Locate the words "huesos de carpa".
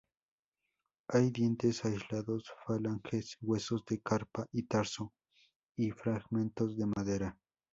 3.39-4.47